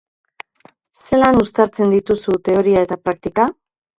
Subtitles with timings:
[1.01, 3.49] Zelan uztartzen dituzu teoria eta praktika?